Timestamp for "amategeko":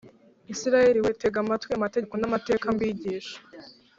1.73-2.13